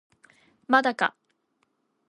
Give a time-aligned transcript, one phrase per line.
[0.67, 1.15] まだか